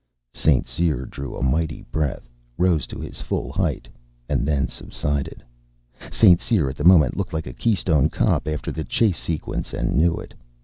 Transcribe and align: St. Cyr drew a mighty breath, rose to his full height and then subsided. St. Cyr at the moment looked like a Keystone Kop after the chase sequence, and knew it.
St. 0.33 0.67
Cyr 0.67 1.05
drew 1.05 1.37
a 1.37 1.43
mighty 1.43 1.83
breath, 1.83 2.27
rose 2.57 2.87
to 2.87 2.99
his 2.99 3.21
full 3.21 3.51
height 3.51 3.87
and 4.27 4.47
then 4.47 4.67
subsided. 4.67 5.43
St. 6.09 6.41
Cyr 6.41 6.71
at 6.71 6.75
the 6.75 6.83
moment 6.83 7.15
looked 7.15 7.33
like 7.33 7.45
a 7.45 7.53
Keystone 7.53 8.09
Kop 8.09 8.47
after 8.51 8.71
the 8.71 8.83
chase 8.83 9.19
sequence, 9.19 9.75
and 9.75 9.95
knew 9.95 10.15
it. 10.15 10.33